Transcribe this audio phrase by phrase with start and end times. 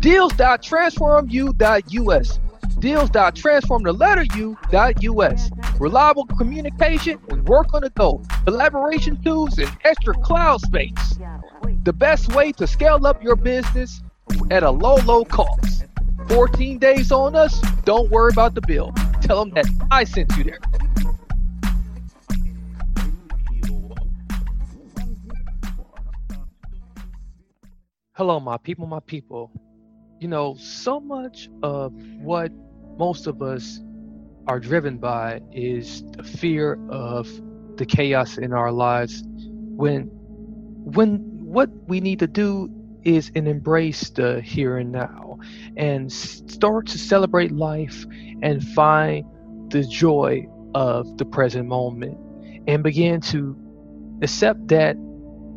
[0.00, 2.38] Deals.transformu.us.
[2.78, 5.50] Deals.transform the letter U.us.
[5.78, 8.20] Reliable communication and work on the go.
[8.44, 11.18] Collaboration tools and extra cloud space.
[11.84, 14.02] The best way to scale up your business
[14.50, 15.84] at a low, low cost.
[16.28, 18.92] 14 days on us, don't worry about the bill.
[19.20, 20.58] Tell them that I sent you there.
[28.14, 29.52] Hello, my people, my people.
[30.18, 32.50] You know, so much of what
[32.96, 33.78] most of us
[34.48, 37.28] are driven by is the fear of
[37.76, 39.22] the chaos in our lives
[39.76, 40.04] when
[40.84, 42.70] when what we need to do
[43.04, 45.38] is and embrace the here and now
[45.76, 48.06] and start to celebrate life
[48.42, 49.24] and find
[49.70, 52.18] the joy of the present moment
[52.66, 53.56] and begin to
[54.22, 54.96] accept that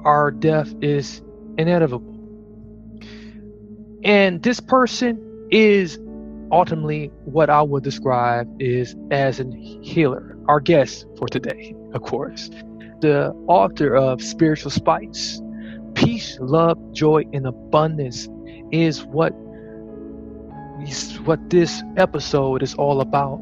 [0.03, 1.21] our death is
[1.57, 2.07] inevitable.
[4.03, 5.99] And this person is
[6.51, 10.37] ultimately what I would describe is as an healer.
[10.47, 12.49] Our guest for today, of course,
[12.99, 15.41] the author of Spiritual Spice,
[15.93, 18.27] Peace, Love, Joy, and Abundance
[18.71, 19.33] is what
[20.83, 23.39] is what this episode is all about.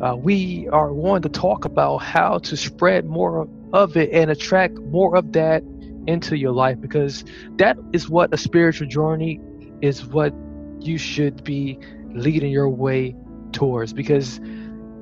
[0.00, 4.74] Uh, we are going to talk about how to spread more of it and attract
[4.78, 5.62] more of that
[6.06, 7.22] into your life because
[7.56, 9.38] that is what a spiritual journey
[9.82, 10.32] is what
[10.80, 11.78] you should be
[12.14, 13.14] leading your way
[13.52, 14.40] towards because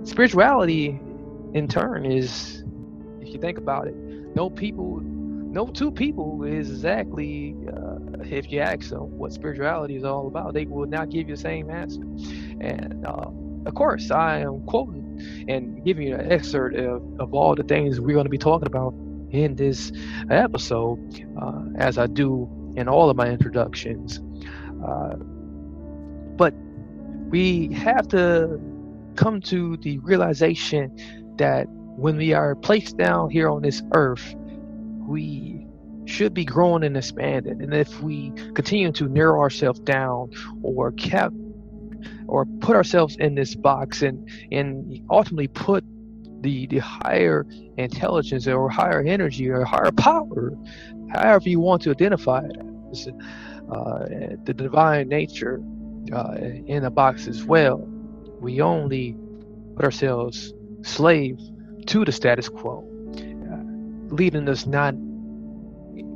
[0.05, 1.01] spirituality
[1.55, 2.65] in turn is
[3.21, 3.95] if you think about it
[4.35, 10.05] no people no two people is exactly uh, if you ask them what spirituality is
[10.05, 12.03] all about they will not give you the same answer.
[12.61, 13.31] And uh,
[13.67, 15.05] of course i am quoting
[15.49, 18.67] and giving you an excerpt of, of all the things we're going to be talking
[18.67, 18.95] about
[19.31, 19.93] in this
[20.31, 20.99] episode
[21.41, 24.21] uh, as i do in all of my introductions.
[24.87, 25.17] Uh,
[26.37, 26.55] but
[27.29, 28.61] we have to
[29.17, 30.97] come to the realization
[31.37, 34.35] that when we are placed down here on this earth,
[35.07, 35.67] we
[36.07, 37.61] should be growing and expanding.
[37.61, 40.31] And if we continue to narrow ourselves down
[40.63, 41.33] or cap
[42.27, 45.85] or put ourselves in this box and and ultimately put
[46.41, 47.47] the the higher
[47.77, 50.53] intelligence or higher energy or higher power,
[51.13, 52.57] however you want to identify it
[52.93, 53.09] as,
[53.71, 54.07] uh,
[54.45, 55.61] the divine nature
[56.13, 56.35] uh,
[56.67, 57.79] in a box as well.
[58.41, 59.17] We only
[59.77, 60.53] put ourselves
[60.83, 61.39] slave
[61.87, 62.85] to the status quo,
[63.17, 64.95] uh, leading us not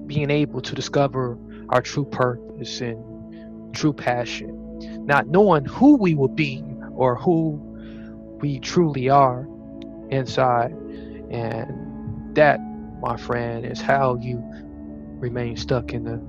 [0.06, 1.38] being able to discover
[1.70, 6.62] our true purpose and true passion, not knowing who we will be
[6.94, 7.58] or who
[8.40, 9.46] we truly are
[10.10, 10.72] inside.
[11.30, 12.60] And that,
[13.00, 14.42] my friend, is how you
[15.18, 16.20] remain stuck in the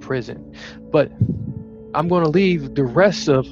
[0.00, 0.54] prison.
[0.90, 1.10] But
[1.94, 3.46] I'm going to leave the rest of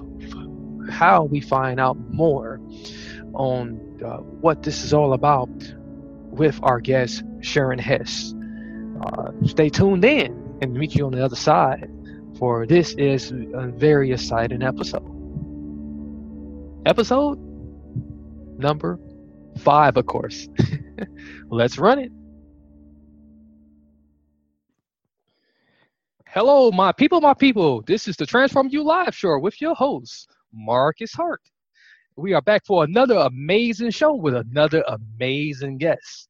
[0.90, 2.60] how we find out more
[3.34, 5.50] on uh, what this is all about
[6.30, 8.34] with our guest, Sharon Hess.
[9.04, 11.90] Uh, stay tuned in and meet you on the other side,
[12.38, 15.06] for this is a very exciting episode.
[16.86, 17.38] Episode
[18.58, 18.98] number
[19.58, 20.48] five, of course.
[21.50, 22.12] Let's run it.
[26.32, 27.82] Hello, my people, my people.
[27.88, 31.40] This is the Transform You Live Show with your host, Marcus Hart.
[32.14, 36.28] We are back for another amazing show with another amazing guest.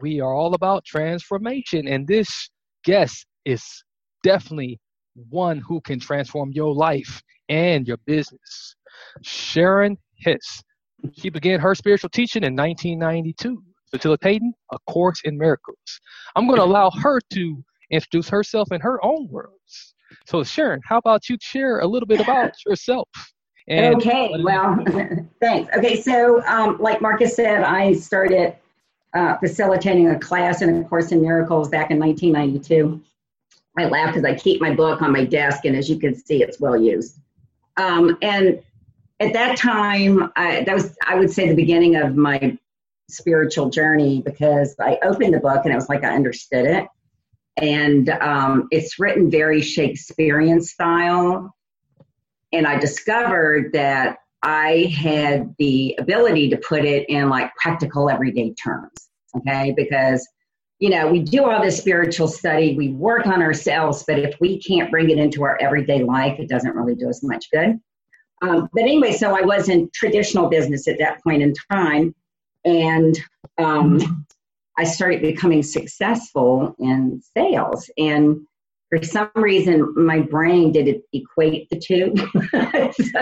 [0.00, 2.48] we are all about transformation, and this
[2.84, 3.82] guest is
[4.22, 4.78] definitely
[5.30, 8.76] one who can transform your life and your business.
[9.22, 10.62] Sharon Hess.
[11.12, 13.60] She began her spiritual teaching in 1992,
[13.90, 16.00] facilitating a course in miracles.
[16.36, 19.94] I'm going to allow her to introduce herself in her own words.
[20.26, 23.08] So, Sharon, how about you share a little bit about yourself?
[23.68, 24.84] And okay, well,
[25.40, 25.76] thanks.
[25.76, 28.56] Okay, so um, like Marcus said, I started
[29.14, 33.00] uh, facilitating a class in A Course in Miracles back in 1992.
[33.78, 36.42] I laugh because I keep my book on my desk, and as you can see,
[36.42, 37.18] it's well used.
[37.76, 38.60] Um, and
[39.20, 42.58] at that time, I, that was, I would say, the beginning of my
[43.08, 46.86] spiritual journey because I opened the book and it was like I understood it.
[47.56, 51.54] And um, it's written very Shakespearean style.
[52.52, 58.54] And I discovered that I had the ability to put it in like practical everyday
[58.54, 59.08] terms.
[59.36, 59.72] Okay.
[59.76, 60.26] Because,
[60.78, 64.58] you know, we do all this spiritual study, we work on ourselves, but if we
[64.60, 67.78] can't bring it into our everyday life, it doesn't really do us much good.
[68.42, 72.14] Um, but anyway, so I was in traditional business at that point in time.
[72.64, 73.18] And
[73.58, 74.26] um,
[74.76, 77.90] I started becoming successful in sales.
[77.98, 78.46] And
[78.88, 82.14] for some reason, my brain didn't equate the two.
[83.04, 83.20] so,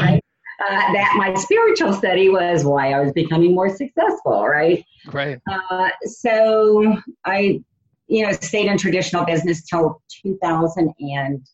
[0.00, 0.22] right?
[0.60, 4.84] Uh, that my spiritual study was why I was becoming more successful, right?
[5.06, 5.40] Right.
[5.48, 7.62] Uh, so I,
[8.08, 11.44] you know, stayed in traditional business till 2009.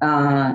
[0.00, 0.54] Uh,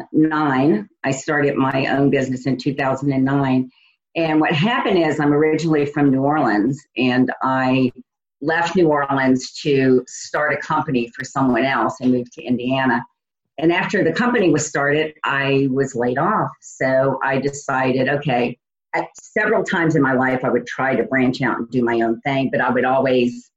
[1.03, 3.69] I started my own business in 2009.
[4.16, 7.92] And what happened is, I'm originally from New Orleans, and I
[8.42, 13.04] left New Orleans to start a company for someone else and moved to Indiana.
[13.58, 16.50] And after the company was started, I was laid off.
[16.62, 18.58] So I decided, okay,
[18.96, 22.02] at several times in my life, I would try to branch out and do my
[22.02, 23.52] own thing, but I would always,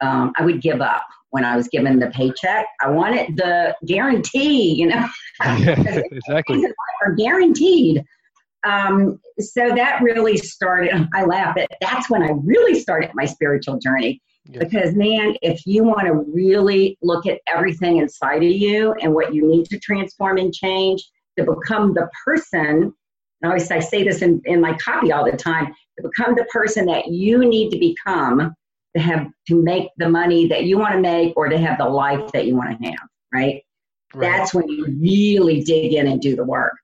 [0.00, 2.66] um, I would give up when I was given the paycheck.
[2.80, 5.08] I wanted the guarantee, you know.
[5.40, 6.64] exactly.
[7.04, 8.04] Are guaranteed.
[8.64, 11.08] Um, so that really started.
[11.14, 14.22] I laugh, but that's when I really started my spiritual journey
[14.52, 19.34] because, man, if you want to really look at everything inside of you and what
[19.34, 21.02] you need to transform and change
[21.38, 22.92] to become the person, and
[23.42, 26.44] I always I say this in, in my copy all the time, to become the
[26.44, 28.54] person that you need to become
[28.94, 31.88] to have to make the money that you want to make or to have the
[31.88, 33.62] life that you want to have, right?
[34.14, 34.20] right.
[34.20, 36.74] That's when you really dig in and do the work.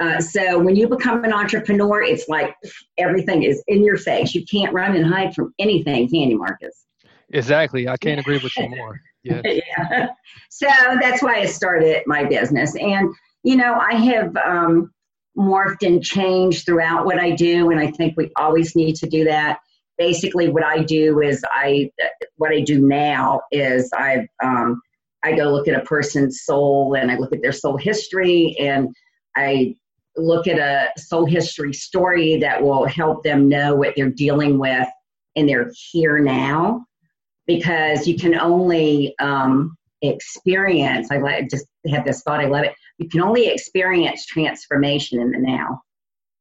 [0.00, 2.56] Uh, so when you become an entrepreneur, it's like
[2.96, 4.34] everything is in your face.
[4.34, 6.86] You can't run and hide from anything, can you, Marcus?
[7.32, 7.86] Exactly.
[7.86, 9.00] I can't agree with you more.
[9.22, 9.42] Yeah.
[9.44, 10.08] yeah.
[10.48, 10.66] So
[11.00, 12.74] that's why I started my business.
[12.76, 13.14] And,
[13.44, 14.90] you know, I have um,
[15.36, 17.70] morphed and changed throughout what I do.
[17.70, 19.58] And I think we always need to do that.
[19.98, 21.90] Basically, what I do is I,
[22.36, 24.80] what I do now is I, um,
[25.22, 28.88] I go look at a person's soul and I look at their soul history and
[29.36, 29.76] I
[30.16, 34.88] look at a soul history story that will help them know what they're dealing with
[35.34, 36.84] in their here now.
[37.46, 42.72] Because you can only um, experience i just have this thought i love it.
[42.98, 45.82] You can only experience transformation in the now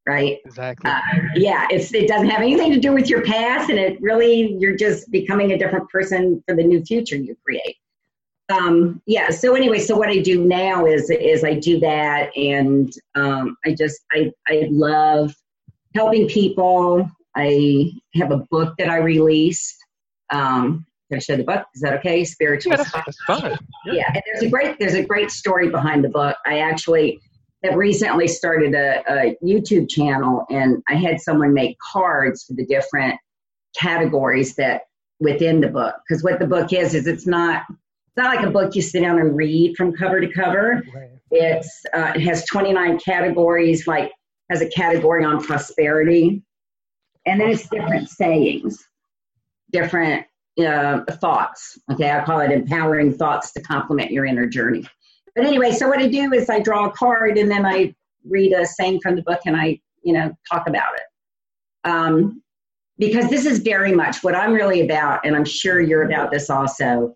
[0.07, 0.37] right?
[0.45, 0.89] Exactly.
[0.89, 1.01] Uh,
[1.35, 4.75] yeah it's, it doesn't have anything to do with your past and it really you're
[4.75, 7.75] just becoming a different person for the new future you create
[8.49, 12.93] um, yeah so anyway so what i do now is is i do that and
[13.15, 15.33] um, i just i i love
[15.95, 19.75] helping people i have a book that i released
[20.31, 21.65] um, can I show the book?
[21.73, 22.23] Is that okay?
[22.23, 22.73] Spiritual.
[22.73, 23.57] Yeah, that's, that's fine.
[23.85, 23.93] Yeah.
[23.93, 26.37] yeah, and there's a great there's a great story behind the book.
[26.45, 27.19] I actually
[27.63, 32.65] have recently started a, a YouTube channel, and I had someone make cards for the
[32.65, 33.19] different
[33.75, 34.83] categories that
[35.19, 35.95] within the book.
[36.07, 37.63] Because what the book is is it's not
[38.09, 40.81] it's not like a book you sit down and read from cover to cover.
[40.93, 41.11] Right.
[41.29, 44.11] It's uh, it has 29 categories, like
[44.49, 46.41] has a category on prosperity,
[47.27, 48.83] and then it's different sayings,
[49.71, 50.25] different
[50.59, 51.77] uh, thoughts.
[51.91, 54.87] Okay, I call it empowering thoughts to complement your inner journey.
[55.35, 57.93] But anyway, so what I do is I draw a card and then I
[58.27, 61.87] read a saying from the book and I, you know, talk about it.
[61.87, 62.41] Um,
[62.97, 66.49] because this is very much what I'm really about, and I'm sure you're about this
[66.49, 67.15] also.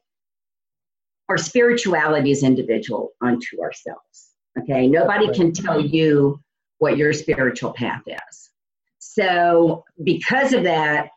[1.33, 4.35] Our spirituality is individual unto ourselves.
[4.59, 6.39] Okay, nobody can tell you
[6.77, 8.51] what your spiritual path is.
[8.99, 11.09] So, because of that,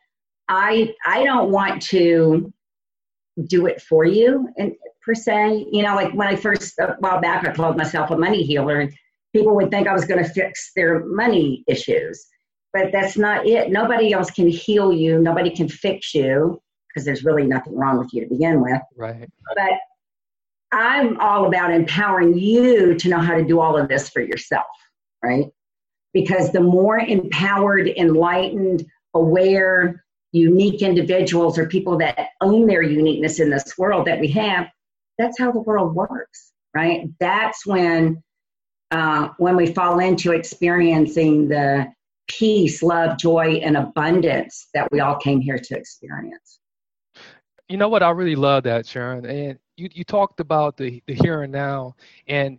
[0.49, 2.50] I I don't want to
[3.46, 4.73] do it for you and
[5.04, 5.66] per se.
[5.70, 8.80] You know, like when I first a while back I called myself a money healer
[8.80, 8.94] and
[9.35, 12.26] people would think I was going to fix their money issues.
[12.73, 13.70] But that's not it.
[13.70, 15.18] Nobody else can heal you.
[15.18, 16.58] Nobody can fix you
[16.88, 18.80] because there's really nothing wrong with you to begin with.
[18.96, 19.28] Right.
[19.54, 19.73] But
[20.73, 24.66] I'm all about empowering you to know how to do all of this for yourself,
[25.23, 25.46] right?
[26.12, 33.50] Because the more empowered, enlightened, aware, unique individuals or people that own their uniqueness in
[33.50, 34.68] this world that we have,
[35.18, 37.08] that's how the world works, right?
[37.20, 38.23] That's when
[38.92, 41.87] uh, when we fall into experiencing the
[42.28, 46.61] peace, love, joy, and abundance that we all came here to experience.
[47.68, 48.02] You know what?
[48.02, 49.26] I really love that, Sharon.
[49.26, 51.95] And you, you talked about the, the here and now,
[52.28, 52.59] and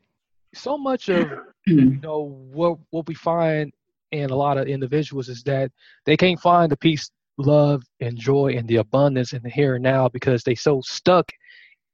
[0.53, 1.29] so much of
[1.67, 2.21] you know
[2.51, 3.73] what what we find
[4.11, 5.71] in a lot of individuals is that
[6.05, 9.83] they can't find the peace, love, and joy and the abundance in the here and
[9.83, 11.29] now because they so stuck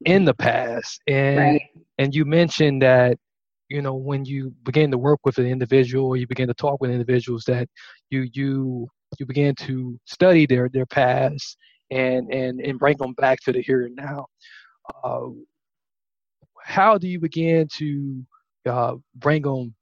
[0.06, 1.02] in the past.
[1.08, 1.62] And Right.
[1.98, 3.18] and you mentioned that
[3.70, 6.82] you know when you begin to work with an individual or you begin to talk
[6.82, 7.68] with individuals that
[8.10, 8.88] you you
[9.20, 11.58] you begin to study their their past
[11.92, 14.26] and and and bring them back to the here and now
[15.04, 15.28] uh,
[16.64, 18.26] how do you begin to
[18.70, 19.74] uh, bring them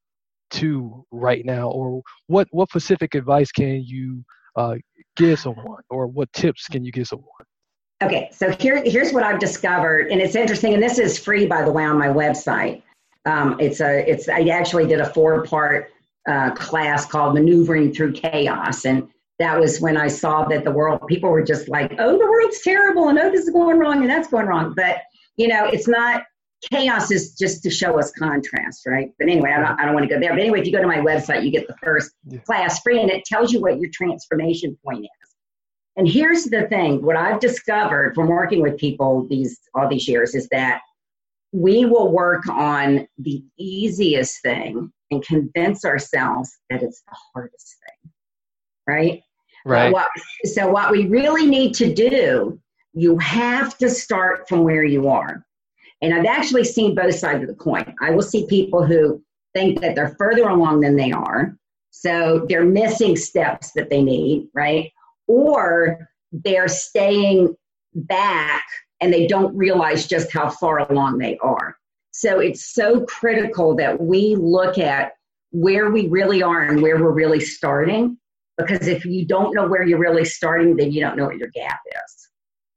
[0.52, 4.24] to right now or what what specific advice can you
[4.58, 4.76] uh,
[5.16, 7.28] give someone or what tips can you give someone
[8.02, 10.74] Okay, so here, here's what I've discovered, and it's interesting.
[10.74, 12.82] And this is free, by the way, on my website.
[13.26, 14.28] Um, it's a, it's.
[14.28, 15.92] I actually did a four-part
[16.28, 19.08] uh, class called "Maneuvering Through Chaos," and
[19.42, 22.62] that was when I saw that the world, people were just like, "Oh, the world's
[22.62, 24.74] terrible," and "Oh, this is going wrong," and that's going wrong.
[24.76, 24.98] But
[25.38, 26.24] you know, it's not.
[26.72, 29.10] Chaos is just to show us contrast, right?
[29.18, 30.30] But anyway, I don't, I don't want to go there.
[30.30, 32.38] But anyway, if you go to my website, you get the first Yeah.
[32.42, 35.30] class free, and it tells you what your transformation point is.
[35.98, 40.36] And here's the thing: what I've discovered from working with people these all these years
[40.36, 40.82] is that
[41.52, 48.12] we will work on the easiest thing and convince ourselves that it's the hardest thing,
[48.88, 49.22] right?
[49.66, 50.10] Right What,
[50.46, 52.60] so what we really need to do,
[52.94, 55.46] you have to start from where you are.
[56.02, 57.94] And I've actually seen both sides of the coin.
[58.02, 61.56] I will see people who think that they're further along than they are.
[61.92, 64.92] So they're missing steps that they need, right?
[65.28, 67.56] Or they're staying
[67.94, 68.64] back
[69.02, 71.76] and they don't realize just how far along they are.
[72.12, 75.14] So it's so critical that we look at
[75.52, 78.18] where we really are and where we're really starting.
[78.58, 81.50] Because if you don't know where you're really starting, then you don't know what your
[81.50, 82.30] gap is.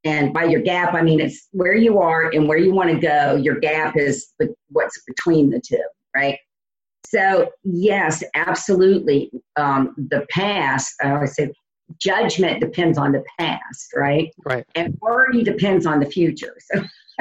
[0.04, 2.98] And by your gap, I mean it's where you are and where you want to
[2.98, 3.36] go.
[3.36, 4.32] Your gap is
[4.68, 5.82] what's between the two,
[6.14, 6.38] right?
[7.06, 9.30] So, yes, absolutely.
[9.56, 11.52] Um, the past, I always say,
[11.98, 14.30] judgment depends on the past, right?
[14.44, 16.56] right And worry depends on the future.
[16.72, 16.84] So,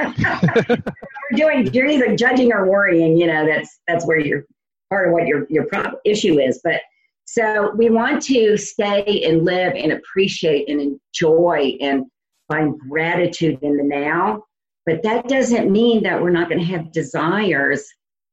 [1.30, 3.16] you're doing, you're either judging or worrying.
[3.16, 4.44] You know, that's that's where your
[4.90, 6.60] part of what your your problem issue is.
[6.64, 6.80] But
[7.24, 12.04] so we want to stay and live and appreciate and enjoy and
[12.48, 14.44] find gratitude in the now.
[14.86, 17.86] But that doesn't mean that we're not going to have desires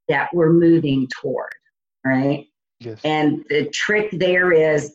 [0.10, 1.54] that we're moving toward,
[2.06, 2.46] right?
[2.80, 4.94] yes And the trick there is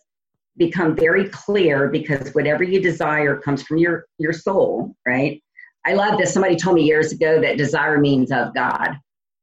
[0.59, 5.43] become very clear because whatever you desire comes from your your soul, right?
[5.87, 6.33] I love this.
[6.33, 8.99] Somebody told me years ago that desire means of God.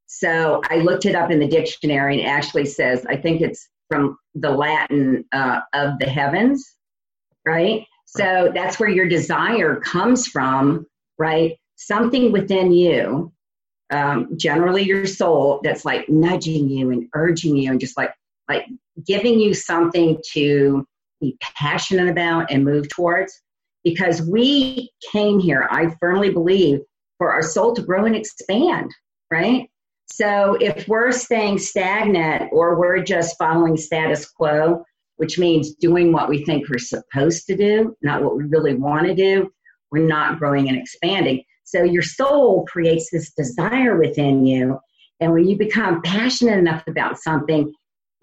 [0.07, 3.67] So I looked it up in the dictionary and it actually says, I think it's
[3.93, 6.75] from the Latin uh, of the heavens,
[7.45, 7.85] right?
[8.05, 10.87] So that's where your desire comes from,
[11.19, 11.55] right?
[11.75, 13.31] Something within you,
[13.91, 18.13] um, generally your soul, that's like nudging you and urging you and just like
[18.49, 18.65] like
[19.05, 20.85] giving you something to
[21.21, 23.41] be passionate about and move towards
[23.83, 26.79] because we came here i firmly believe
[27.17, 28.91] for our soul to grow and expand
[29.31, 29.69] right
[30.05, 34.83] so if we're staying stagnant or we're just following status quo
[35.17, 39.05] which means doing what we think we're supposed to do not what we really want
[39.05, 39.49] to do
[39.91, 44.79] we're not growing and expanding so your soul creates this desire within you
[45.19, 47.71] and when you become passionate enough about something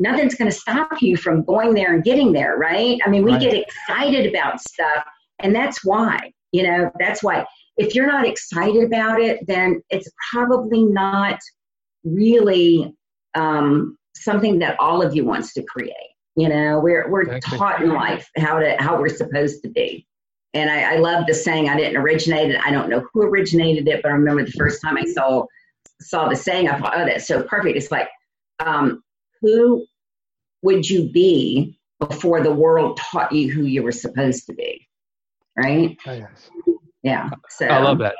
[0.00, 2.98] nothing's going to stop you from going there and getting there, right?
[3.04, 3.40] I mean, we Right.
[3.40, 5.04] get excited about stuff,
[5.38, 7.46] and that's why, you know, that's why.
[7.76, 11.38] If you're not excited about it, then it's probably not
[12.04, 12.94] really
[13.34, 15.94] um, something that all of you wants to create.
[16.36, 17.58] You know, we're we're Exactly.
[17.58, 20.06] taught in life how to how we're supposed to be.
[20.54, 21.68] And I, I love the saying.
[21.68, 22.60] I didn't originate it.
[22.64, 25.44] I don't know who originated it, but I remember the first time I saw
[26.00, 26.68] saw the saying.
[26.68, 27.76] I thought, oh, that's so perfect.
[27.76, 28.08] It's like,
[28.64, 29.02] um,
[29.40, 29.84] who
[30.62, 34.86] would you be before the world taught you who you were supposed to be?
[35.56, 35.96] Right?
[36.06, 36.50] Oh, yes.
[37.02, 37.30] Yeah.
[37.48, 38.14] So i love that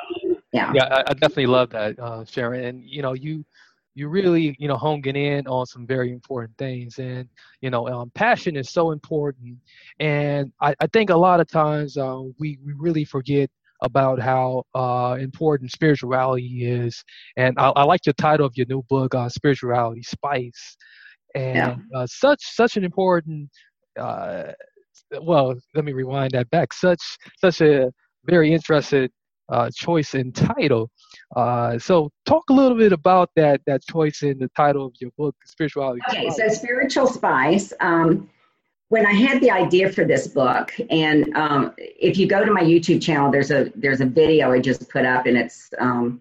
[0.52, 0.72] Yeah.
[0.74, 3.44] yeah I, I definitely love that uh, sharon and you know you
[3.94, 6.98] you really you know honing in on some very important things.
[6.98, 7.28] And
[7.60, 9.56] you know um, passion is so important.
[9.98, 13.50] And I, I think a lot of times uh, we, we really forget
[13.82, 17.02] about how uh, important spirituality is.
[17.36, 20.76] And I, I, like the title of your new book uh, spirituality spice.
[21.34, 21.76] And yeah.
[21.94, 23.48] Uh, such such an important
[23.98, 24.52] uh,
[25.22, 26.72] well let me rewind that back.
[26.72, 27.02] Such
[27.38, 27.90] such a
[28.24, 29.10] very interested
[29.50, 30.90] uh, choice and title.
[31.36, 35.10] Uh, so, talk a little bit about that that choice in the title of your
[35.16, 36.00] book, Spirituality.
[36.08, 37.72] Okay, so Spiritual Spice.
[37.80, 38.28] Um,
[38.88, 42.62] when I had the idea for this book, and um, if you go to my
[42.62, 46.20] YouTube channel, there's a there's a video I just put up, and it's um,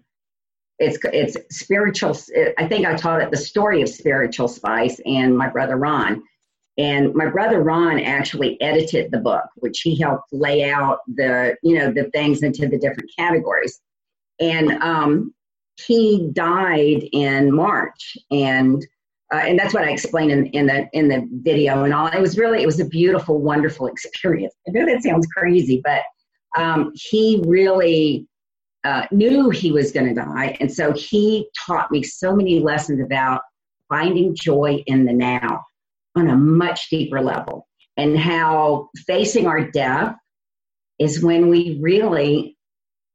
[0.78, 2.16] it's it's spiritual.
[2.58, 6.22] I think I taught it the story of spiritual spice, and my brother Ron.
[6.80, 11.76] And my brother Ron actually edited the book, which he helped lay out the, you
[11.76, 13.78] know, the things into the different categories.
[14.40, 15.34] And um,
[15.86, 18.82] he died in March, and
[19.30, 22.06] uh, and that's what I explained in, in the in the video and all.
[22.06, 24.54] It was really it was a beautiful, wonderful experience.
[24.66, 26.02] I know that sounds crazy, but
[26.56, 28.26] um, he really
[28.84, 33.02] uh, knew he was going to die, and so he taught me so many lessons
[33.04, 33.42] about
[33.90, 35.62] finding joy in the now
[36.16, 40.14] on a much deeper level and how facing our death
[40.98, 42.56] is when we really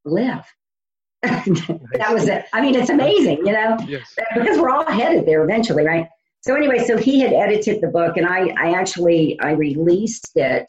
[0.05, 0.45] live.
[1.23, 2.45] that was it.
[2.53, 4.13] I mean, it's amazing, you know, yes.
[4.35, 6.07] because we're all headed there eventually, right?
[6.41, 10.67] So anyway, so he had edited the book, and I, I actually I released it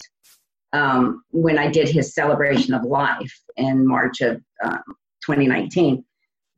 [0.73, 4.83] um, when I did his celebration of life in March of um,
[5.27, 6.03] 2019.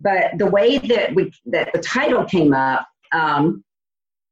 [0.01, 3.65] But the way that we that the title came up, um,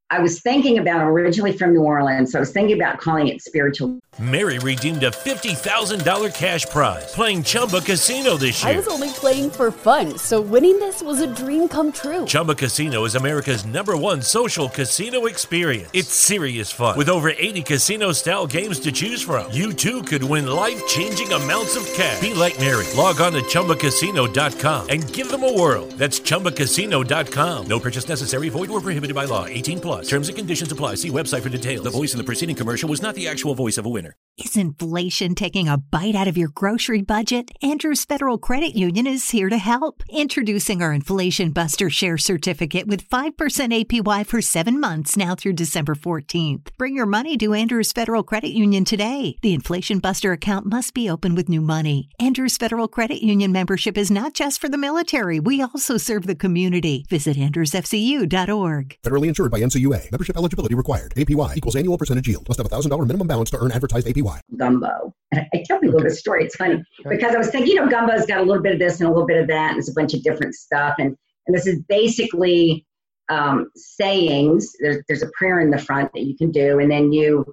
[0.09, 3.43] I was thinking about originally from New Orleans, so I was thinking about calling it
[3.43, 3.99] spiritual.
[4.21, 8.73] Mary redeemed a $50,000 cash prize playing Chumba Casino this year.
[8.73, 12.25] I was only playing for fun, so winning this was a dream come true.
[12.25, 15.91] Chumba Casino is America's number one social casino experience.
[15.93, 16.97] It's serious fun.
[16.97, 21.31] With over 80 casino style games to choose from, you too could win life changing
[21.33, 22.21] amounts of cash.
[22.21, 22.87] Be like Mary.
[22.97, 25.87] Log on to chumbacasino.com and give them a whirl.
[25.99, 27.67] That's chumbacasino.com.
[27.67, 29.45] No purchase necessary, void, or prohibited by law.
[29.45, 29.96] 18 plus.
[30.03, 30.97] Terms and conditions apply.
[30.97, 31.85] See website for details.
[31.85, 34.15] The voice in the preceding commercial was not the actual voice of a winner.
[34.39, 37.51] Is inflation taking a bite out of your grocery budget?
[37.63, 40.03] Andrews Federal Credit Union is here to help.
[40.11, 45.95] Introducing our Inflation Buster Share Certificate with 5% APY for seven months now through December
[45.95, 46.69] 14th.
[46.77, 49.39] Bring your money to Andrews Federal Credit Union today.
[49.41, 52.11] The Inflation Buster account must be open with new money.
[52.21, 55.41] Andrews Federal Credit Union membership is not just for the military.
[55.41, 57.07] We also serve the community.
[57.09, 58.99] Visit andrewsfcu.org.
[59.03, 60.13] Federally insured by NCUA.
[60.13, 61.15] Membership eligibility required.
[61.17, 62.47] APY equals annual percentage yield.
[62.51, 64.26] Must have a $1,000 minimum balance to earn advertised APY.
[64.57, 65.15] Gumbo.
[65.33, 66.45] And I tell people this story.
[66.45, 69.01] It's funny because I was thinking, you know, gumbo's got a little bit of this
[69.01, 70.97] and a little bit of that, and it's a bunch of different stuff.
[70.99, 72.87] And, and this is basically
[73.29, 74.73] um, sayings.
[74.81, 77.45] There's, there's a prayer in the front that you can do, and then you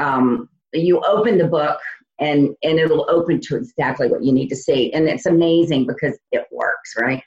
[0.00, 1.78] um, you open the book
[2.18, 6.18] and and it'll open to exactly what you need to see and it's amazing because
[6.32, 7.22] it works right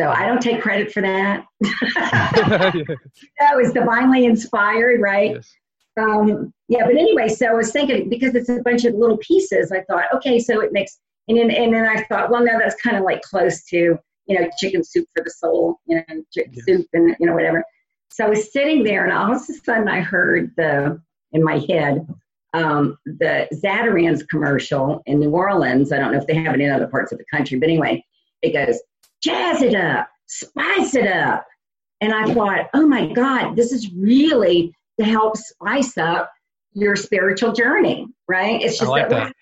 [0.00, 1.44] so I don't take credit for that.
[1.60, 5.32] that was divinely inspired, right?
[5.32, 5.52] Yes.
[5.98, 9.72] Um, yeah, but anyway, so I was thinking because it's a bunch of little pieces,
[9.72, 10.98] I thought, okay, so it makes,
[11.28, 14.40] and then, and then I thought, well, no, that's kind of like close to, you
[14.40, 16.64] know, chicken soup for the soul, you know, chicken yes.
[16.64, 17.64] soup and, you know, whatever.
[18.10, 21.00] So I was sitting there and all of a sudden I heard the,
[21.32, 22.06] in my head,
[22.54, 25.92] um, the Zatarain's commercial in New Orleans.
[25.92, 28.04] I don't know if they have it in other parts of the country, but anyway,
[28.42, 28.80] it goes,
[29.22, 31.46] jazz it up, spice it up.
[32.00, 36.30] And I thought, oh my God, this is really to help spice up
[36.72, 38.60] your spiritual journey, right?
[38.62, 39.32] It's just like that, that.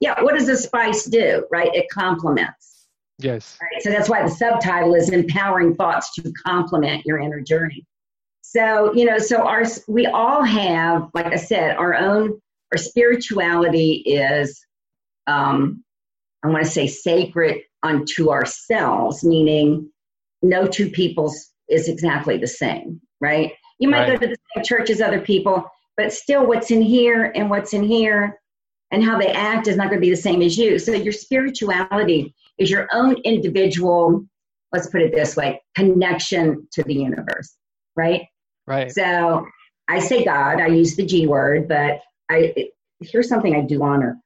[0.00, 1.74] yeah, what does a spice do, right?
[1.74, 2.86] It complements.
[3.18, 3.56] Yes.
[3.62, 3.82] Right?
[3.82, 7.86] So that's why the subtitle is empowering thoughts to complement your inner journey.
[8.42, 12.40] So, you know, so our we all have, like I said, our own
[12.72, 14.64] our spirituality is
[15.26, 15.82] um
[16.44, 19.90] I want to say sacred unto ourselves, meaning
[20.42, 23.52] no two people's is exactly the same, right?
[23.78, 24.20] You might right.
[24.20, 25.64] go to the same church as other people,
[25.96, 28.38] but still what's in here and what's in here
[28.90, 30.78] and how they act is not going to be the same as you.
[30.78, 34.24] So your spirituality is your own individual,
[34.72, 37.56] let's put it this way, connection to the universe,
[37.96, 38.22] right?
[38.66, 38.92] Right.
[38.92, 39.46] So
[39.88, 42.54] I say God, I use the G word, but I
[43.00, 44.18] here's something I do honor.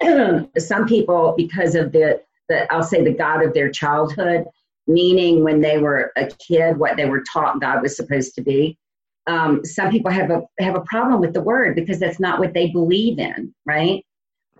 [0.58, 4.44] Some people, because of the the I'll say the God of their childhood,
[4.86, 8.78] meaning when they were a kid, what they were taught God was supposed to be.
[9.26, 12.54] Um, some people have a have a problem with the word because that's not what
[12.54, 14.04] they believe in, right?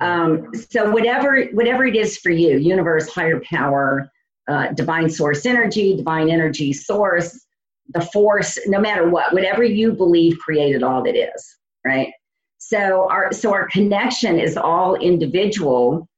[0.01, 4.11] Um, so whatever whatever it is for you, universe, higher power,
[4.49, 7.47] uh, divine source energy, divine energy source,
[7.93, 12.13] the force, no matter what, whatever you believe created all that is, right?
[12.59, 16.09] So our so our connection is all individual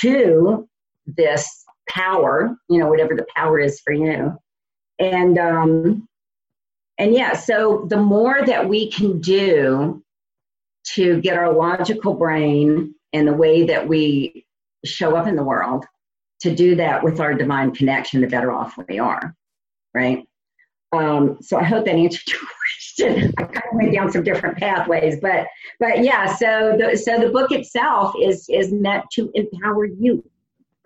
[0.00, 0.68] to
[1.06, 4.36] this power, you know, whatever the power is for you.
[4.98, 6.07] And um
[6.98, 10.02] and yeah, so the more that we can do
[10.94, 14.46] to get our logical brain and the way that we
[14.84, 15.86] show up in the world
[16.40, 19.34] to do that with our divine connection, the better off we are,
[19.94, 20.26] right?
[20.92, 22.40] Um, so I hope that answered your
[22.96, 23.34] question.
[23.38, 25.46] I kind of went down some different pathways, but
[25.78, 26.34] but yeah.
[26.34, 30.24] So the so the book itself is is meant to empower you,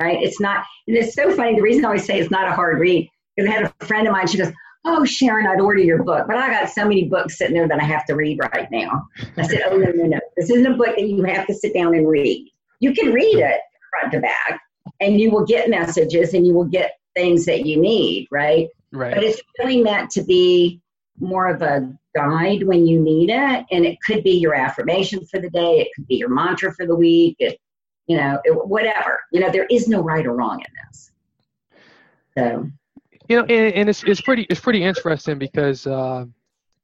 [0.00, 0.20] right?
[0.22, 1.54] It's not, and it's so funny.
[1.54, 4.06] The reason I always say it's not a hard read because I had a friend
[4.06, 4.26] of mine.
[4.26, 4.52] She goes,
[4.84, 7.80] "Oh, Sharon, I'd order your book, but I got so many books sitting there that
[7.80, 10.20] I have to read right now." I said, "Oh no, no, no!
[10.36, 12.50] This isn't a book that you have to sit down and read.
[12.80, 14.60] You can read it front to back,
[15.00, 18.68] and you will get messages and you will get things that you need, right?
[18.92, 19.14] Right.
[19.14, 20.80] But it's really meant to be
[21.18, 25.40] more of a guide when you need it, and it could be your affirmation for
[25.40, 25.80] the day.
[25.80, 27.36] It could be your mantra for the week.
[27.38, 27.58] It,
[28.06, 29.20] you know, it, whatever.
[29.32, 31.10] You know, there is no right or wrong in this.
[32.36, 32.70] So
[33.32, 36.26] you know, and, and it's it's pretty it's pretty interesting because uh,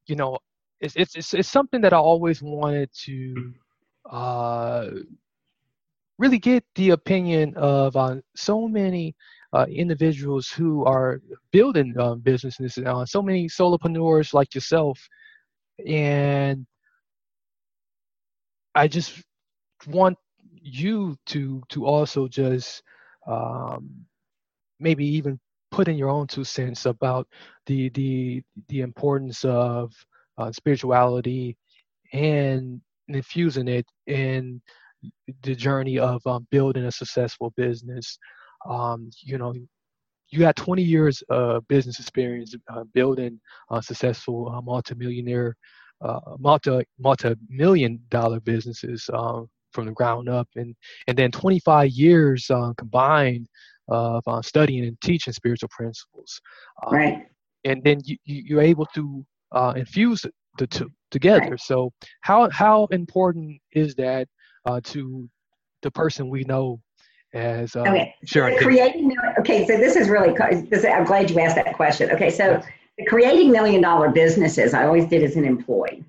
[0.06, 0.38] you know
[0.80, 3.52] it's, it's it's it's something that I always wanted to
[4.10, 4.86] uh,
[6.18, 9.14] really get the opinion of uh, so many
[9.52, 11.20] uh, individuals who are
[11.52, 14.98] building um, businesses, uh, so many solopreneurs like yourself,
[15.86, 16.66] and
[18.74, 19.22] I just
[19.86, 20.16] want
[20.62, 22.82] you to to also just
[23.26, 23.90] um,
[24.80, 25.38] maybe even
[25.78, 27.28] put in your own two cents about
[27.66, 29.92] the the the importance of
[30.36, 31.56] uh, spirituality
[32.12, 34.60] and infusing it in
[35.44, 38.18] the journey of um, building a successful business.
[38.68, 39.54] Um, you know,
[40.30, 45.54] you got 20 years of business experience uh, building uh, successful uh, multimillionaire,
[46.00, 50.74] uh, multi multi-million dollar businesses um, from the ground up, and
[51.06, 53.46] and then 25 years uh, combined
[53.88, 56.40] of uh, studying and teaching spiritual principles.
[56.86, 57.26] Um, right.
[57.64, 60.24] And then you, you, are able to uh, infuse
[60.58, 61.50] the two together.
[61.50, 61.60] Right.
[61.60, 64.28] So how how important is that
[64.64, 65.28] uh, to
[65.82, 66.80] the person we know
[67.34, 68.14] as uh, okay.
[68.24, 68.58] Sharon?
[68.58, 70.34] So creating okay, so this is really
[70.68, 72.10] this, I'm glad you asked that question.
[72.10, 72.62] Okay, so
[73.06, 76.04] creating million dollar businesses, I always did as an employee,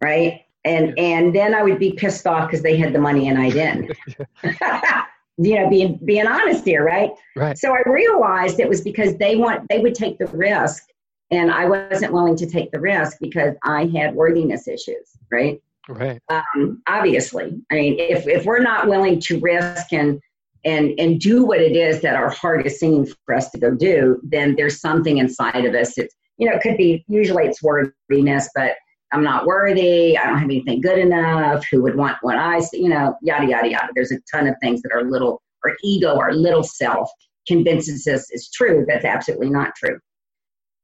[0.00, 0.42] right?
[0.64, 3.50] And and then I would be pissed off because they had the money and I
[3.50, 3.96] didn't.
[5.38, 7.10] you know, being being honest here, right?
[7.34, 7.58] Right.
[7.58, 10.84] So I realized it was because they want they would take the risk,
[11.30, 15.60] and I wasn't willing to take the risk because I had worthiness issues, right?
[15.88, 16.20] Right.
[16.30, 20.20] Um, obviously, I mean, if if we're not willing to risk and
[20.64, 23.72] and and do what it is that our heart is singing for us to go
[23.72, 25.96] do, then there's something inside of us.
[25.98, 28.72] It's you know, it could be usually it's worthiness, but
[29.16, 30.18] I'm not worthy.
[30.18, 31.64] I don't have anything good enough.
[31.70, 32.82] Who would want what I, see?
[32.82, 33.88] you know, yada, yada, yada.
[33.94, 37.08] There's a ton of things that our little, our ego, our little self
[37.48, 38.84] convinces us is true.
[38.86, 39.98] That's absolutely not true.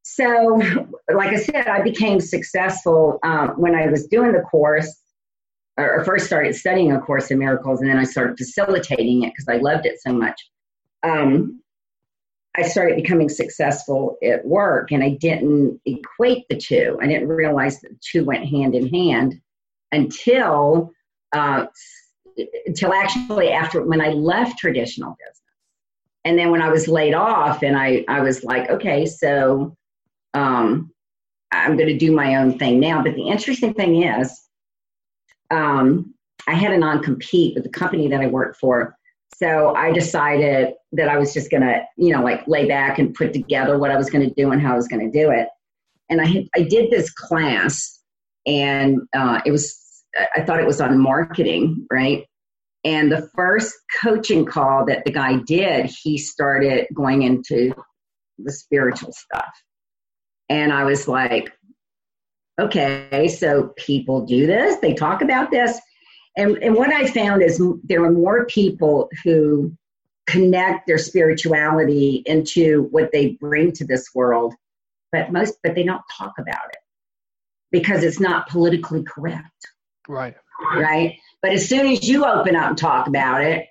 [0.01, 0.59] So,
[1.13, 4.91] like I said, I became successful um, when I was doing the course,
[5.77, 9.47] or first started studying A Course in Miracles, and then I started facilitating it because
[9.47, 10.39] I loved it so much.
[11.03, 11.62] Um,
[12.55, 16.99] I started becoming successful at work and I didn't equate the two.
[17.01, 19.41] I didn't realize that the two went hand in hand
[19.91, 20.91] until
[21.33, 21.65] uh,
[22.65, 25.41] until actually after when I left traditional business.
[26.25, 29.75] And then when I was laid off and I, I was like, okay, so
[30.33, 30.91] um,
[31.51, 33.03] I'm going to do my own thing now.
[33.03, 34.41] But the interesting thing is,
[35.51, 36.13] um,
[36.47, 38.95] I had a non compete with the company that I worked for
[39.35, 43.13] so I decided that I was just going to, you know, like lay back and
[43.13, 45.31] put together what I was going to do and how I was going to do
[45.31, 45.47] it.
[46.09, 47.99] And I, had, I did this class
[48.45, 49.79] and uh, it was,
[50.35, 52.25] I thought it was on marketing, right?
[52.83, 57.73] And the first coaching call that the guy did, he started going into
[58.37, 59.53] the spiritual stuff.
[60.49, 61.51] And I was like,
[62.59, 65.79] okay, so people do this, they talk about this.
[66.35, 69.71] And, and what I found is there are more people who
[70.25, 74.53] connect their spirituality into what they bring to this world,
[75.11, 76.79] but most, but they don't talk about it
[77.71, 79.49] because it's not politically correct.
[80.07, 80.35] Right.
[80.75, 81.17] Right.
[81.41, 83.67] But as soon as you open up and talk about it,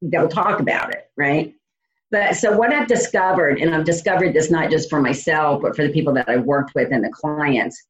[0.00, 1.10] they'll talk about it.
[1.16, 1.54] Right.
[2.10, 5.82] But so what I've discovered, and I've discovered this not just for myself, but for
[5.86, 7.82] the people that I've worked with and the clients,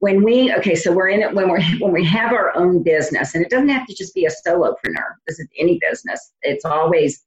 [0.00, 3.34] when we okay so we're in it when we're when we have our own business
[3.34, 5.14] and it doesn't have to just be a solopreneur.
[5.26, 6.32] This is any business.
[6.42, 7.24] It's always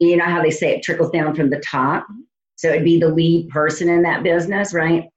[0.00, 2.06] you know how they say it trickles down from the top?
[2.56, 5.08] So it'd be the lead person in that business, right?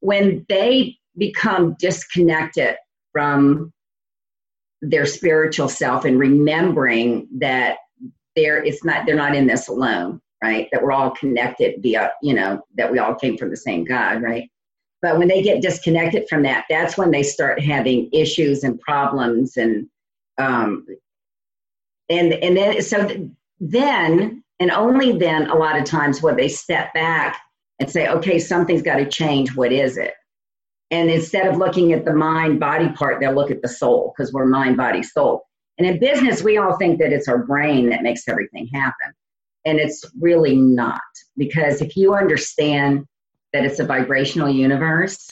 [0.00, 2.76] When they become disconnected
[3.12, 3.72] from
[4.80, 7.78] their spiritual self and remembering that
[8.34, 10.68] they're it's not they're not in this alone right?
[10.72, 14.22] That we're all connected via you know that we all came from the same god
[14.22, 14.48] right
[15.02, 19.56] but when they get disconnected from that that's when they start having issues and problems
[19.56, 19.86] and
[20.38, 20.86] um
[22.08, 26.92] and and then so then and only then a lot of times when they step
[26.94, 27.40] back
[27.78, 30.14] and say okay something's got to change what is it
[30.90, 34.32] and instead of looking at the mind body part, they'll look at the soul because
[34.32, 35.46] we're mind, body, soul.
[35.78, 39.14] And in business, we all think that it's our brain that makes everything happen.
[39.64, 41.00] And it's really not.
[41.36, 43.06] Because if you understand
[43.52, 45.30] that it's a vibrational universe,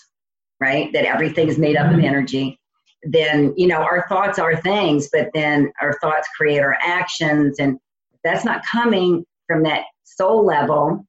[0.60, 2.04] right, that everything is made up of mm-hmm.
[2.06, 2.58] energy,
[3.02, 7.58] then, you know, our thoughts are things, but then our thoughts create our actions.
[7.58, 7.78] And
[8.24, 11.06] that's not coming from that soul level.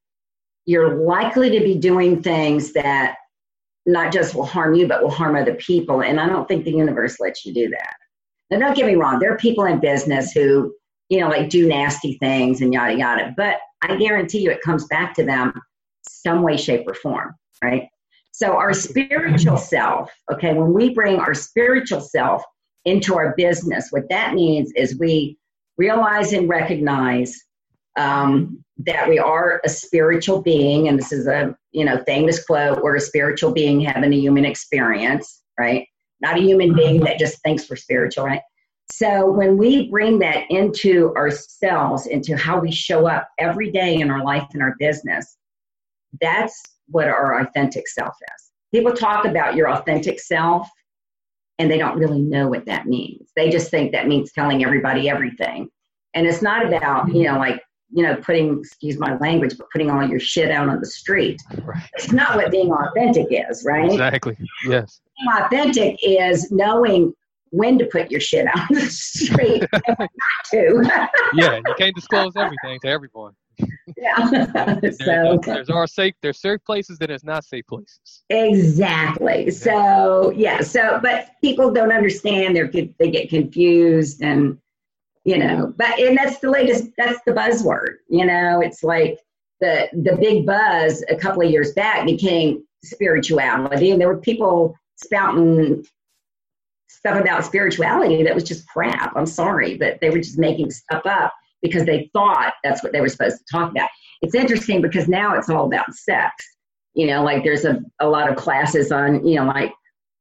[0.66, 3.16] You're likely to be doing things that
[3.86, 6.04] not just will harm you, but will harm other people.
[6.04, 7.96] And I don't think the universe lets you do that.
[8.52, 10.74] Now, don't get me wrong, there are people in business who,
[11.10, 14.86] you know, like do nasty things and yada yada, but I guarantee you it comes
[14.88, 15.54] back to them
[16.08, 17.88] some way, shape, or form, right?
[18.32, 22.44] So, our spiritual self, okay, when we bring our spiritual self
[22.86, 25.38] into our business, what that means is we
[25.78, 27.36] realize and recognize
[27.98, 32.82] um, that we are a spiritual being, and this is a you know famous quote:
[32.82, 35.86] "We're a spiritual being having a human experience." Right?
[36.22, 38.42] Not a human being that just thinks we're spiritual, right?
[38.92, 44.10] So when we bring that into ourselves, into how we show up every day in
[44.10, 45.38] our life and our business,
[46.22, 48.52] that's what our authentic self is.
[48.74, 50.68] People talk about your authentic self,
[51.58, 53.32] and they don't really know what that means.
[53.36, 55.70] They just think that means telling everybody everything.
[56.14, 59.90] And it's not about, you know, like you know, putting, excuse my language, but putting
[59.90, 61.42] all your shit out on the street.
[61.64, 61.84] Right.
[61.94, 63.92] It's not what being authentic is, right?
[63.92, 64.38] Exactly.
[64.66, 65.02] Yes.
[65.18, 67.14] Being authentic is knowing
[67.52, 70.10] when to put your shit out on the street and not
[70.52, 71.10] to.
[71.34, 73.34] yeah, you can't disclose everything to everyone.
[73.98, 74.80] Yeah.
[75.02, 78.24] so there's our safe there's safe places that there's not safe places.
[78.30, 79.52] Exactly.
[79.52, 80.62] So yeah.
[80.62, 82.56] So but people don't understand.
[82.56, 84.58] They're they get confused and
[85.26, 89.20] you know but and that's the latest that's the buzzword you know it's like
[89.60, 94.76] the the big buzz a couple of years back became spirituality and there were people
[94.96, 95.86] spouting
[96.88, 101.06] stuff about spirituality that was just crap i'm sorry but they were just making stuff
[101.06, 103.90] up because they thought that's what they were supposed to talk about
[104.22, 106.34] it's interesting because now it's all about sex
[106.94, 109.72] you know like there's a, a lot of classes on you know like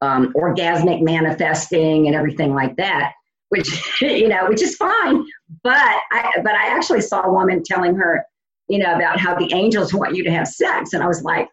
[0.01, 3.13] um, orgasmic manifesting and everything like that
[3.51, 3.71] which
[4.01, 5.25] you know, which is fine.
[5.63, 8.25] But I but I actually saw a woman telling her,
[8.69, 11.49] you know, about how the angels want you to have sex, and I was like,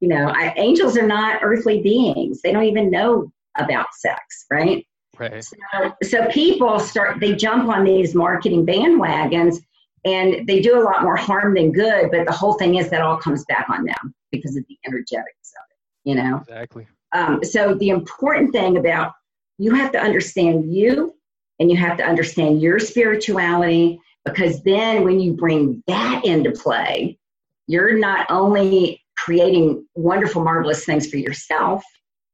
[0.00, 2.40] you know, I, angels are not earthly beings.
[2.42, 4.86] They don't even know about sex, right?
[5.18, 5.44] Right.
[5.44, 5.56] So,
[6.02, 9.58] so people start they jump on these marketing bandwagons
[10.04, 13.02] and they do a lot more harm than good but the whole thing is that
[13.02, 17.44] all comes back on them because of the energetics of it you know exactly um,
[17.44, 19.12] so the important thing about
[19.58, 21.14] you have to understand you
[21.60, 27.18] and you have to understand your spirituality because then when you bring that into play,
[27.66, 31.84] you're not only creating wonderful, marvelous things for yourself,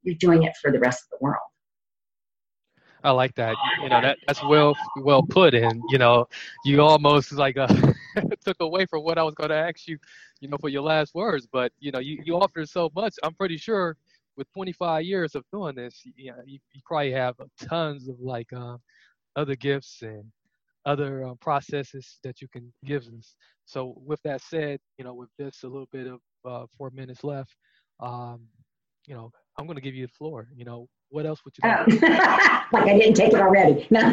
[0.02, 1.47] you're doing it for the rest of the world.
[3.04, 3.56] I like that.
[3.82, 5.54] You know, that that's well well put.
[5.54, 6.26] And you know,
[6.64, 7.68] you almost like uh,
[8.44, 9.98] took away from what I was going to ask you.
[10.40, 11.46] You know, for your last words.
[11.50, 13.14] But you know, you you offered so much.
[13.22, 13.96] I'm pretty sure
[14.36, 18.50] with 25 years of doing this, you know, you, you probably have tons of like
[18.52, 18.76] uh,
[19.36, 20.24] other gifts and
[20.86, 23.34] other uh, processes that you can give us.
[23.66, 27.24] So with that said, you know, with this a little bit of uh, four minutes
[27.24, 27.54] left,
[28.00, 28.42] um,
[29.06, 30.48] you know, I'm going to give you the floor.
[30.56, 31.68] You know, what else would you?
[31.68, 31.84] Oh.
[32.72, 33.86] like I didn't take it already.
[33.90, 34.12] No.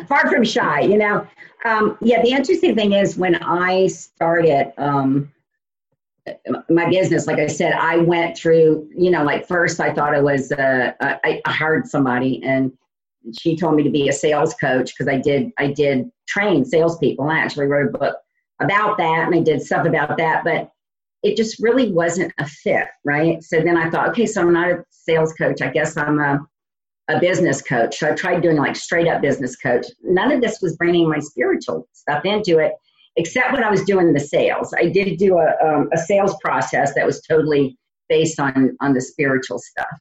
[0.06, 1.26] Far from shy, you know.
[1.64, 5.32] Um, yeah, the interesting thing is when I started um,
[6.68, 10.22] my business, like I said, I went through, you know, like first I thought it
[10.22, 12.72] was, uh, I, I hired somebody and
[13.38, 17.28] she told me to be a sales coach because I did I did train salespeople.
[17.28, 18.16] I actually wrote a book
[18.60, 20.72] about that and I did stuff about that, but
[21.22, 23.42] it just really wasn't a fit, right?
[23.42, 25.62] So then I thought, okay, so I'm not a sales coach.
[25.62, 26.40] I guess I'm a
[27.10, 27.96] a business coach.
[27.96, 29.86] So I tried doing like straight up business coach.
[30.02, 32.72] None of this was bringing my spiritual stuff into it,
[33.16, 34.74] except when I was doing the sales.
[34.76, 37.78] I did do a, um, a sales process that was totally
[38.10, 39.98] based on on the spiritual stuff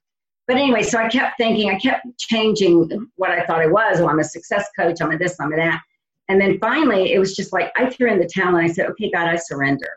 [0.48, 4.00] but anyway, so I kept thinking, I kept changing what I thought I was.
[4.00, 5.82] Oh, I'm a success coach, I'm a this, I'm a that.
[6.30, 8.88] And then finally, it was just like I threw in the towel and I said,
[8.88, 9.90] okay, God, I surrender.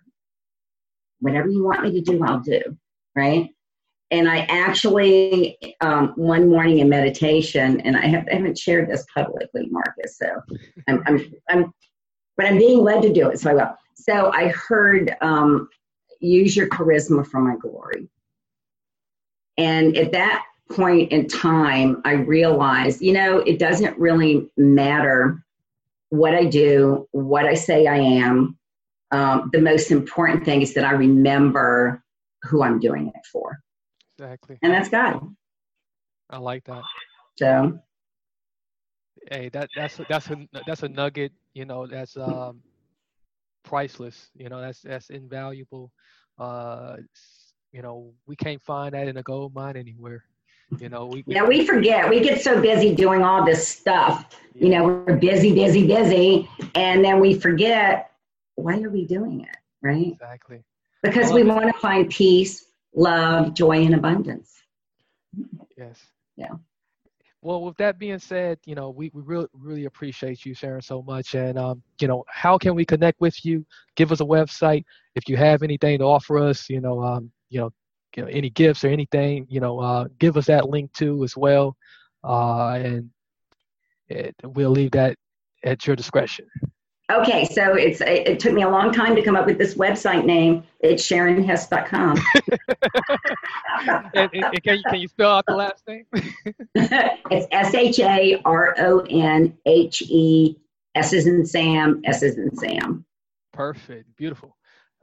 [1.20, 2.61] Whatever you want me to do, I'll do.
[3.14, 3.50] Right.
[4.11, 9.06] And I actually, um, one morning in meditation, and I, have, I haven't shared this
[9.14, 10.42] publicly, Marcus, so
[10.88, 11.72] I'm, I'm, I'm,
[12.37, 13.76] but I'm being led to do it, so I will.
[13.94, 15.68] So I heard, um,
[16.20, 18.09] use your charisma for my glory.
[19.56, 25.44] And at that point in time, I realized, you know, it doesn't really matter
[26.11, 28.56] what I do, what I say I am.
[29.12, 32.03] Um, the most important thing is that I remember
[32.42, 33.59] who I'm doing it for.
[34.18, 34.59] Exactly.
[34.62, 35.20] And that's God.
[36.29, 36.83] I like that.
[37.38, 37.79] So,
[39.31, 41.33] hey, that that's a, that's a that's a nugget.
[41.55, 42.61] You know, that's um,
[43.64, 44.31] priceless.
[44.35, 45.90] You know, that's that's invaluable.
[46.38, 46.96] Uh,
[47.73, 50.25] you know, we can't find that in a gold mine anywhere.
[50.79, 52.09] You know, we yeah, we forget.
[52.09, 54.37] We get so busy doing all this stuff.
[54.55, 58.10] You know, we're busy, busy, busy, and then we forget
[58.61, 60.12] why are we doing it, right?
[60.12, 60.62] Exactly.
[61.03, 64.53] Because we want to find peace, love, joy, and abundance.
[65.77, 65.99] Yes.
[66.37, 66.55] Yeah.
[67.42, 71.03] Well, with that being said, you know, we, we really really appreciate you sharing so
[71.03, 71.35] much.
[71.35, 73.64] And um, you know, how can we connect with you?
[73.96, 74.85] Give us a website.
[75.14, 77.70] If you have anything to offer us, you know, um, you know,
[78.14, 81.37] you know, any gifts or anything, you know, uh, give us that link too as
[81.37, 81.77] well.
[82.23, 83.11] Uh, and
[84.09, 85.16] it, we'll leave that
[85.64, 86.46] at your discretion.
[87.11, 89.75] Okay, so it's it, it, took me a long time to come up with this
[89.75, 90.62] website name.
[90.79, 92.18] It's SharonHess.com.
[94.14, 96.07] and, and can, you, can you spell out the last name?
[96.75, 100.57] it's S H A R O N H E
[100.94, 103.05] S is in Sam, S is in Sam.
[103.53, 104.57] Perfect, beautiful.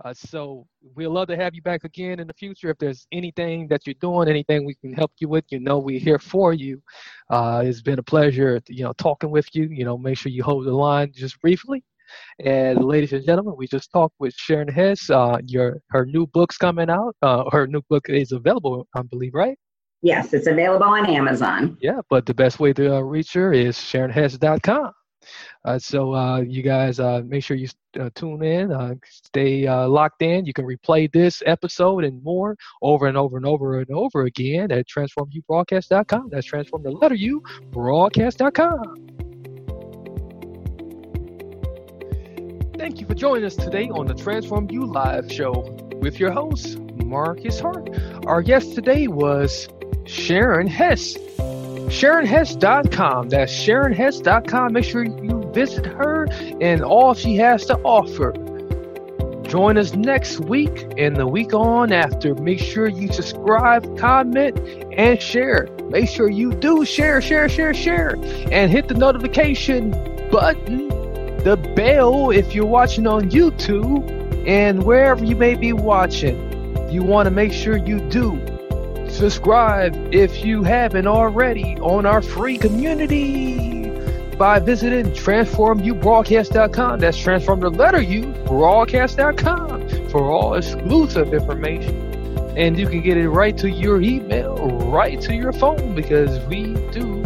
[0.05, 2.69] Uh, so we'd love to have you back again in the future.
[2.69, 5.99] If there's anything that you're doing, anything we can help you with, you know we're
[5.99, 6.81] here for you.
[7.29, 9.67] Uh, it's been a pleasure, you know, talking with you.
[9.69, 11.83] You know, make sure you hold the line just briefly.
[12.43, 15.09] And ladies and gentlemen, we just talked with Sharon Hess.
[15.09, 17.15] Uh, your her new book's coming out.
[17.21, 19.57] Uh, her new book is available, I believe, right?
[20.01, 21.77] Yes, it's available on Amazon.
[21.81, 24.91] Yeah, but the best way to uh, reach her is SharonHess.com.
[25.65, 27.67] Uh, so uh, you guys uh, make sure you
[27.99, 30.45] uh, tune in, uh, stay uh, locked in.
[30.45, 34.71] You can replay this episode and more over and over and over and over again
[34.71, 36.29] at transformubroadcast.com.
[36.31, 37.41] That's transform the letter U
[37.71, 39.06] broadcast.com.
[42.87, 45.59] Thank you for joining us today on the Transform You Live show
[45.99, 47.89] with your host, Marcus Hart.
[48.25, 49.67] Our guest today was
[50.05, 51.17] Sharon Hess.
[51.17, 53.27] SharonHess.com.
[53.27, 54.71] That's SharonHess.com.
[54.71, 56.27] Make sure you visit her
[56.61, 58.31] and all she has to offer.
[59.41, 62.35] Join us next week and the week on after.
[62.35, 64.57] Make sure you subscribe, comment,
[64.93, 65.67] and share.
[65.89, 68.15] Make sure you do share, share, share, share,
[68.49, 69.91] and hit the notification
[70.31, 70.96] button
[71.43, 76.43] the bell if you're watching on YouTube and wherever you may be watching.
[76.89, 78.39] You want to make sure you do.
[79.09, 83.89] Subscribe if you haven't already on our free community
[84.37, 86.99] by visiting transformubroadcast.com.
[86.99, 92.03] That's transform the letter U broadcast.com for all exclusive information.
[92.55, 94.55] And you can get it right to your email,
[94.89, 97.16] right to your phone because we do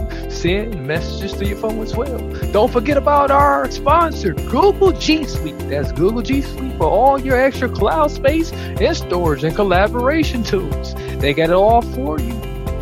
[0.41, 2.17] send messages to your phone as well.
[2.51, 5.57] Don't forget about our sponsor, Google G Suite.
[5.69, 10.95] That's Google G Suite for all your extra cloud space and storage and collaboration tools.
[11.19, 12.33] They got it all for you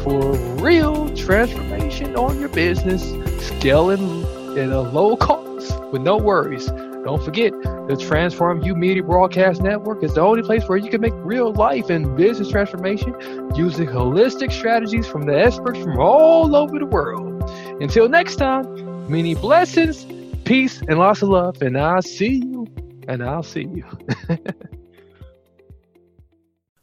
[0.04, 3.04] for real transformation on your business,
[3.46, 4.24] scaling
[4.58, 6.68] at a low cost with no worries.
[7.04, 11.02] Don't forget, the Transform You Media Broadcast Network is the only place where you can
[11.02, 13.14] make real life and business transformation
[13.56, 17.29] using holistic strategies from the experts from all over the world.
[17.80, 20.06] Until next time, many blessings,
[20.44, 21.62] peace, and lots of love.
[21.62, 22.68] And I'll see you.
[23.08, 23.86] And I'll see you.